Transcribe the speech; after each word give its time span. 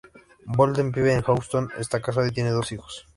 Bolden 0.47 0.91
vive 0.91 1.13
en 1.13 1.21
Houston, 1.21 1.69
esta 1.77 2.01
casado 2.01 2.25
y 2.25 2.31
tiene 2.31 2.49
dos 2.49 2.71
hijos. 2.71 3.07